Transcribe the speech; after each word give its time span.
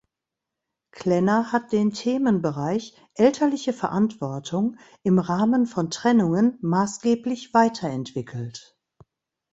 Klenner 0.89 1.51
hat 1.51 1.71
den 1.71 1.93
Themenbereich 1.93 2.95
"elterliche 3.13 3.71
Verantwortung" 3.71 4.77
im 5.03 5.19
Rahmen 5.19 5.67
von 5.67 5.91
Trennungen 5.91 6.57
maßgeblich 6.63 7.53
weiterentwickelt. 7.53 8.79